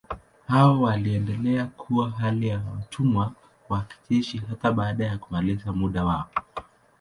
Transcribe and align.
Hao 0.47 0.81
waliendelea 0.81 1.65
kuwa 1.65 2.09
hali 2.09 2.47
ya 2.47 2.59
watumwa 2.73 3.33
wa 3.69 3.85
kijeshi 4.07 4.37
hata 4.37 4.71
baada 4.71 5.05
ya 5.05 5.17
kumaliza 5.17 5.71
muda 5.73 6.05
wao. 6.05 6.25